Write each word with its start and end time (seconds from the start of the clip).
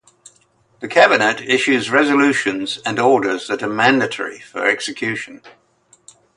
The 0.79 0.87
Cabinet 0.87 1.41
issues 1.41 1.91
resolutions 1.91 2.79
and 2.87 2.97
orders 2.97 3.45
that 3.49 3.61
are 3.61 3.69
mandatory 3.69 4.39
for 4.39 4.65
execution. 4.65 5.43